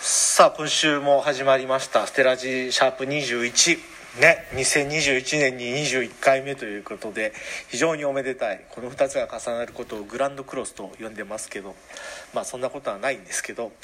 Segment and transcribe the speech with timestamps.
[0.00, 3.78] さあ今週も始まりました「ステラジシャープ21」
[4.20, 7.32] ね2021年に21回目ということで
[7.68, 8.64] 非常におめでたい。
[8.70, 11.74] この2つが重なることをグランドクロスと呼んでますけど
[12.32, 13.72] まあそんなことはないんですけど。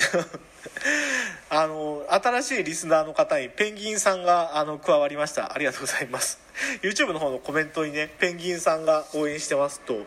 [1.52, 5.52] あの新しいリスナーの方にペンギンさんがあの加わりました。
[5.52, 6.38] ありがとうございます。
[6.82, 10.06] YouTube の方のコメントにねペンギンさんが応援してますと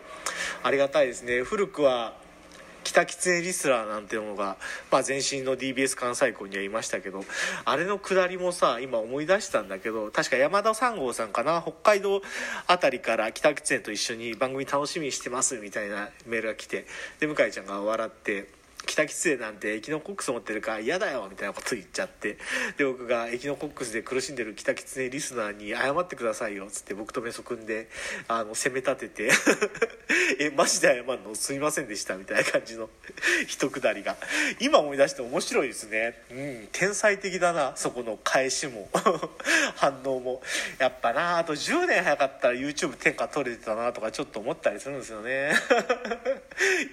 [0.62, 1.42] ありがたいですね。
[1.42, 2.14] 古くは
[2.84, 4.56] 北狐リスラーなんていうのが、
[4.90, 7.24] まあ、前身の DBS 関西校にはいましたけど
[7.64, 12.22] あれの下りもさ今思い出したんだけど確か山田三郷さんかな北海道
[12.68, 16.86] 辺りから北狐と一緒に番組楽しみにしてますみたいなメールが来て
[17.18, 18.48] で向井ちゃんが笑って
[18.86, 22.38] 北キツネなんてエキノコックス持ってるから嫌だよみたいなこと言っちゃって
[22.76, 27.88] で僕がエキノコックスで苦しんでる北キツネリスナーに謝ってくださいよっつって僕とメソ組んで
[28.28, 29.30] あの攻め立てて
[30.38, 32.88] えマジで謝るのすみませんでしたみたいな感じの
[33.46, 34.16] 一くだりが。
[34.60, 36.20] 今思い出して面白いですね。
[36.30, 38.88] うん天才的だなそこの返しも。
[39.76, 40.42] 反応も。
[40.78, 45.52] やっぱなあと10年早かったら YouTube 天下取れてたなとかちょっと思ったりするんですよね。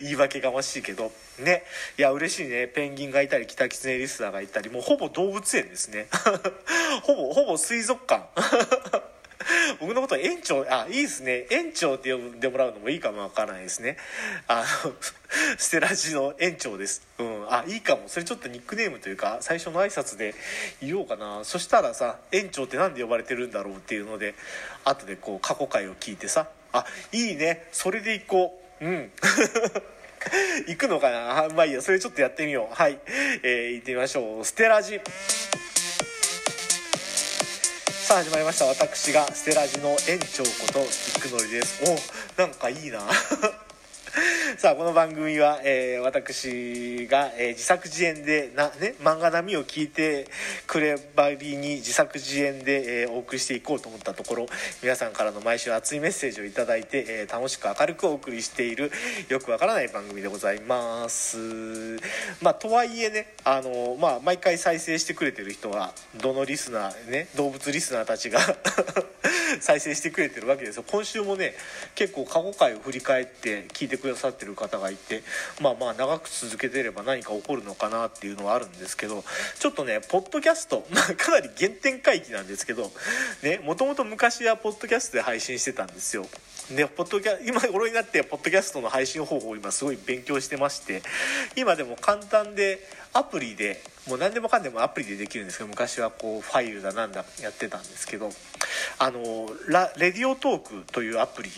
[0.02, 1.12] 言い訳がましいけど。
[1.39, 1.64] ね。
[1.98, 2.68] いや嬉しいね。
[2.68, 4.70] ペンギンがいたりキタキツネリスナーがいたり。
[4.70, 6.08] もうほぼ動物園ですね。
[7.04, 8.30] ほぼほぼ水族館。
[9.80, 11.48] 僕のこと園長あいいですね。
[11.50, 13.98] 園長って呼んでもらうのもいいかもわからないですね。
[14.48, 14.94] あの
[15.58, 17.02] ステラジの園長です。
[17.18, 17.54] うん。
[17.54, 18.04] あいいかも。
[18.08, 20.36] それちょっとニックネームというか最初の挨拶で
[20.82, 21.44] 言おうかな。
[21.44, 24.36] そしたらさ園長って何で呼ばれてるんだろうっていうので
[24.84, 27.68] 後でこう過去回を聞いてさあいいね。
[27.72, 28.86] それでいこう。
[28.86, 29.12] うん。
[30.67, 31.50] 行くのかな？
[31.55, 32.75] まあいいやそれちょっとやってみよう。
[32.75, 33.00] はい。
[33.44, 34.45] えー、行ってみましょう。
[34.45, 35.00] ステラジ。
[37.89, 38.66] さあ始まりました。
[38.66, 41.83] 私がステラジの園長ことスティックノリです。
[42.38, 43.00] おなんかいいな。
[44.57, 50.28] さあこの番組は、えー、私が、えー、自作自演でな、ね、漫画並みを聞いて
[50.67, 54.47] くればりに自作自演で、えー、お送りしていこうと思ったところ
[54.81, 58.91] 皆さんからの毎週熱いメッセージを頂いて、え楽しく明るくお送りしている
[59.29, 61.38] よくわからない番組でございます。
[62.41, 68.40] まあとはいえねあの、まあ、毎回再生してくれてる人はどのリスナーね動物リスナーたちが
[69.61, 70.84] 再生してくれてるわけですよ。
[70.88, 71.56] 今週もね
[71.95, 75.24] 結構過去回を振り返って聞いてくださってる方がいて
[75.62, 79.24] まあまあ長く続けてれば何か起こるのかなっていうのはあるんですけど
[79.59, 80.85] ちょっとねポッドキャスト、
[81.18, 82.91] かなり原点回帰なんですけど
[83.44, 86.28] ねもともと昔はポッドキャストで配信してたんですよ。
[86.75, 91.02] でポッドキャ今頃になってポッドキャストの配信方法を今すごい勉強してまして
[91.56, 92.79] 今でも簡単で
[93.13, 98.29] アプリでもう何でもかんでもアプリでできるんですけど昔はこうファイルだなんだやってたんですけど
[99.00, 101.50] あのラレディオトークというアプリ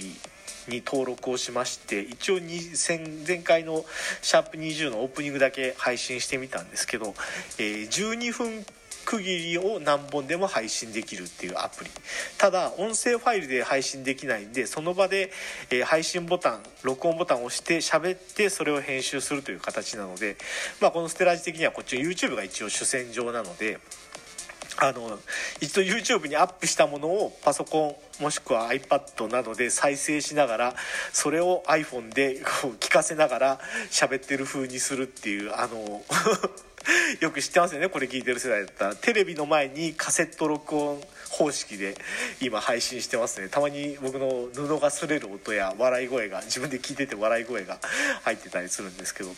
[0.68, 3.86] に登録をしまして一応前回の
[4.22, 7.16] 「シャープ #20」のオープニングだけ配信してみたんですけど、
[7.58, 8.66] え、12分
[9.06, 11.92] 区切りを何本でも配信できるっていうアプリ
[12.38, 15.32] ただ音声ファイルで配信できないんでその場で、
[15.70, 20.38] え、配信ボタン録音ボタンを押して喋ってそれを編集するという形なので、
[20.80, 23.80] まあ、このステラージ的にはこっちの YouTube が一応主戦場なので。
[24.84, 25.18] あの
[25.62, 30.76] 一度 YouTube にアップしたものをパソコンもしくは iPad などで再生しながら
[31.14, 36.04] それを iPhone でこう聞かせながら喋ってる風にするっていうあの
[37.22, 38.96] よく知ってますよねこれ聞いてる世代だったら。
[38.96, 41.02] テレビの前にカセット録音
[41.34, 41.96] 方式で
[42.40, 43.50] 今配信してますね。
[43.50, 47.80] たまに僕の布が擦れる音や笑い声が自分で聞いてて笑い声が
[48.22, 49.32] 入ってたりするんですけど。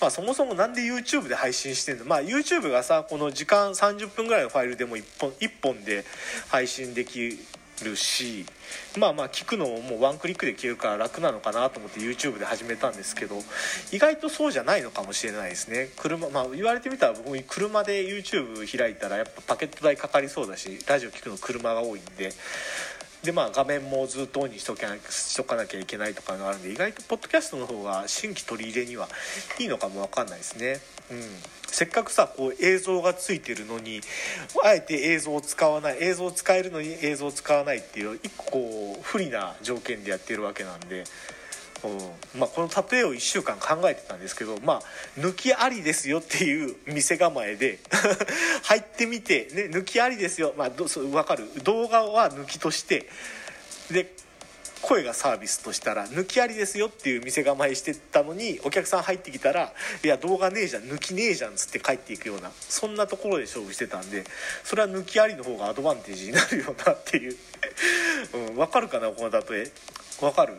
[0.00, 2.06] まあそもそも何で YouTube で配信してんの？
[2.06, 6.04] まあ YouTube がさこの時間30分ぐらいのファイルでも1本 ,1 本で
[6.48, 7.38] 配信できる
[7.82, 8.44] るし
[8.98, 13.36] まあまあ聞くのももうワンクリックで消えるから楽なのかなと思って YouTube で始めたんですけど
[13.92, 15.88] 意外とそうじゃないのかもしれないですね。
[15.96, 22.32] 車まあ言われてみたら僕車で YouTube 開いたらやっぱパケット代かかりそうだしラジオ聞くの車が多いんで
[23.24, 29.08] でまあ画面もずっとオンにしとかしとかなきゃいけないとかがあるんで意外とポッドキャストの方が新規取り入れには
[29.58, 30.80] いいのかも分かんないですね
[31.10, 31.18] うん
[31.66, 34.00] せっかくさこう映像がついてるのに
[34.62, 41.04] あえて映像を使わない映像を使えるのに映像を使わないっていう一個こう不利な条件でやってるわけなんで。
[41.88, 42.40] うん。
[42.40, 44.82] まあ、この例えを1週間考えてたんですけど、まあ、
[45.18, 47.78] 抜きありですよっていう店構えで
[48.64, 51.48] 入ってみて、ね、抜きありですよ、まあ、ど分かる。
[51.62, 53.08] 動画は抜きとして
[53.90, 54.12] で
[54.82, 59.72] 声がサービスとしたら抜きありですよっていう店構えしてたのにお客さん入ってきたら
[60.04, 64.24] いや動画ねえじゃん抜きねえじゃんっつって帰っていくようなそんなところで勝負してたんで
[64.62, 67.36] それは抜きありの方がアドバンテージになるよなっていう、
[68.34, 69.70] うん、分かるかなこの例え。
[70.20, 70.54] わかる？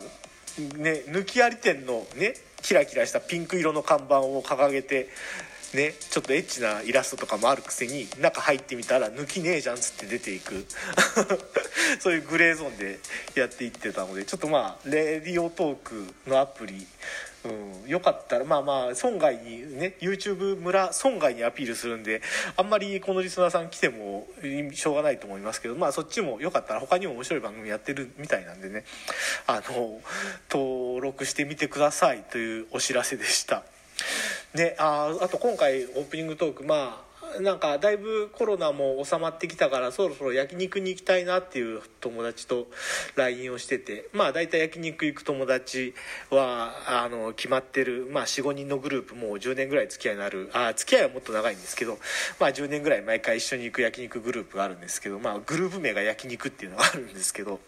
[0.58, 5.08] ね抜きあり店のねキラキラしたピンク色の看板を掲げて
[5.74, 10.64] ねちょっとエッチなイラストとかもあるくせに中入ってみたら抜きねえじゃんっつって出ていく。
[12.00, 12.98] そういうグレーゾーンで
[13.34, 16.86] やっていってたのでちょっとまあレディオトークのアプリ
[17.46, 22.22] うん、よかったらまあまあ村外にね YouTube 村村外にアピールするんで
[22.56, 24.26] あんまりこのリスナーさん来ても
[24.72, 28.84] しょうがないと思いますけどまあそっちもよかったら他にも面白い番組やってるみたいなんでね
[29.46, 30.00] あの
[30.50, 33.64] 登録してみてくださいというお知らせでした。
[34.54, 37.05] ね、ああと今回オープニングトークまあ
[37.40, 42.66] なんかだいぶコロナも収まってきたからそろそろ焼肉に行きたいなっていう友達と
[43.16, 45.94] LINE をしててまあ大体焼肉行く友達
[46.30, 51.98] はあの決まってる、まあ、45人のグループもう10年ぐらい付き合いになるあ付き合いはもっと長いんですけど、
[52.40, 57.60] まあ、10年ぐらい毎回一緒に行く焼肉グループがあるんですけど、まあ、グループ名が焼肉っていうのがあるんですけど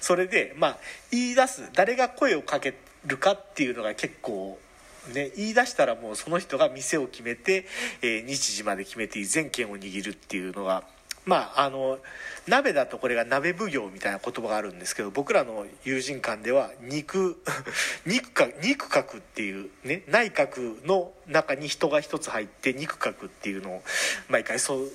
[0.00, 0.78] それでまあ
[1.10, 2.74] 言い出す誰が声をかけ
[3.06, 4.58] るかっていうのが結構
[5.12, 7.66] ね、言い出したらもうその人が店を決めて、
[8.02, 10.84] えー日時まで決めて全権を握るっていうのが
[11.26, 11.98] まああの
[12.46, 17.42] 鍋だとこれが鍋奉行みたいな言葉があるんですけど僕らの友人間では肉
[18.04, 23.82] 肉か肉閣っていうね内閣の中に人が一つ入って肉閣っていうのを
[24.28, 24.90] 毎回そう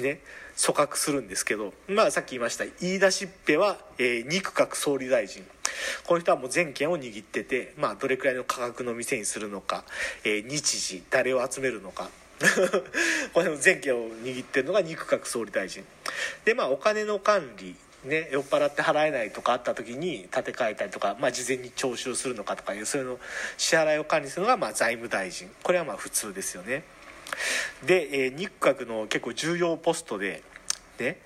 [0.00, 0.20] ね
[0.60, 5.44] 組閣するんですけどまあさっき言いました言い出しっぺは、えー肉閣総理大臣。
[6.04, 9.84] この人はもう全権を握ってて、まあ、どれくらいの価格の店にするのか、
[10.24, 12.10] えー日時誰を集めるのか。
[13.34, 15.84] これの全権を握ってるのが肉閣総理大臣。
[16.44, 17.74] でまあお金の管理
[18.04, 23.18] ね、酔っ払って払えないとかあった時に立て替えたりとか、まあ、事前に徴収するのかとかいうそういうの
[23.56, 25.50] 支払いを管理するのがまあ財務大臣。
[25.62, 26.84] これはまあ普通ですよね。
[27.84, 30.42] で、えー日閣の結構重要ポストで
[31.00, 31.20] ね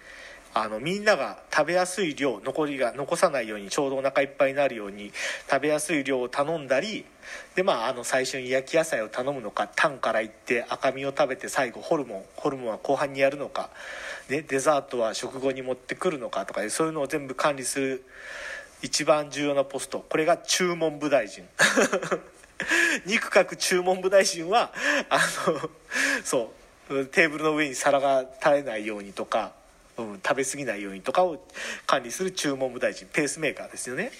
[0.54, 5.12] あのみんなが食べやすい量残りが残さないようにちょうどお腹いっぱいになるように
[5.50, 7.04] 食べやすい量を頼んだり
[7.54, 13.70] でまああの最初に焼き野菜を頼むのかタンからいって赤身を食べて最後ホルモンホルモンは後半にやるのか、
[14.28, 18.04] ね、デザートは食後に持ってくるのかとかそういうのを全部管理する
[18.82, 20.04] 一番重要なポスト。
[20.08, 21.44] これが注文部大臣。
[23.06, 24.72] 肉閣注文部大臣は
[25.08, 25.70] あの
[26.24, 26.52] そ
[26.90, 29.52] うテーブルの上に皿が垂れないようにとか、
[29.98, 31.38] うん、食べ過ぎないようにとかを
[31.86, 34.10] 管理する注文部大臣ペースメーカーですよね。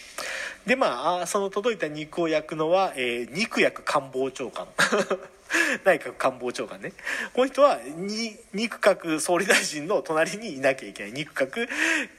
[0.67, 4.67] でまあその届いた肉を焼くのは、えー肉薬官房長官。
[5.85, 6.93] 内閣官房長官ね。
[7.35, 11.13] この人はに肉閣総理大臣の隣にいなきゃいけない。
[11.13, 11.69] 肉閣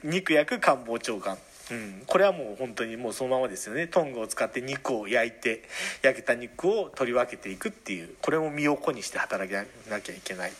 [0.02, 1.38] 肉薬官房長官。
[1.70, 3.86] うん、これはもう本当にもうそのままですよね。
[3.86, 5.62] トングを使って肉を焼いて
[6.02, 8.14] 焼けた肉を取り分けていくっていう。
[8.20, 10.52] これも身を粉にして働かなきゃいけない。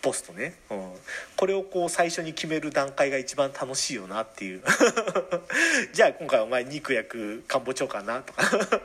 [0.00, 0.92] ポストね、うん、
[1.36, 4.62] これをこう最初に決める段階が一番楽しいよなっていう。
[5.92, 8.80] じゃあ今回お前肉焼く官房長官なとか。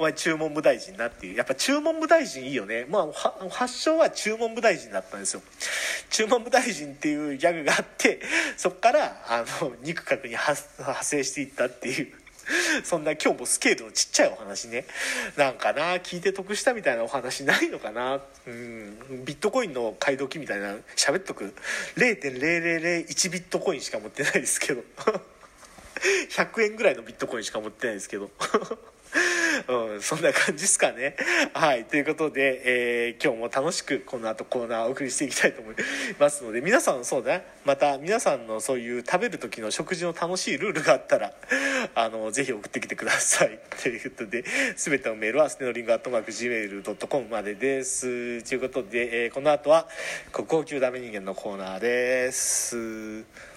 [0.00, 1.36] お前注文部大臣なっていう。
[1.36, 2.86] やっぱ注文部大臣いいよね。
[2.88, 5.42] まあ発祥は注文部大臣だったんですよ。
[6.08, 8.18] 注文部大臣っていうギャグがあって
[8.56, 12.12] そっからあの肉閣に派派生していったっていう。
[12.82, 14.86] そんな今日もスケールのちっちゃいお話ね。
[15.36, 18.20] なんかな聞いて得したみたいなお話ないのかな。
[18.46, 19.24] うん。
[19.26, 21.54] ビットコインの買い時みたいな喋っとく
[21.96, 24.82] ？0.0001ビットコインしか持ってないですけど。
[26.30, 28.30] 100円ぐらいのビットコインしか持ってないですけど。
[29.68, 31.16] うん、そんな感じですかね。
[31.52, 31.84] はい。
[31.84, 35.74] ということで、えー今日も楽しくこの後コーナーをお送りしていきたいと思い
[36.18, 37.44] ますので、皆さんそうだね。
[37.64, 41.32] また皆さんのそういう食べる時の食事の楽しいルールがあったら、
[41.94, 43.58] あの、ぜひ送ってきてください。
[43.82, 44.44] ということで、
[44.76, 48.42] すべてのメールはステノリングアットマーク Gmail.com までです。
[48.42, 49.88] ということで、えーこの後は、
[50.32, 53.49] 国宝級ダメ人間のコーナーです。